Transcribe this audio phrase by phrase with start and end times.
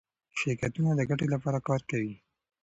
[0.39, 2.13] شرکتونه د ګټې لپاره کار کوي.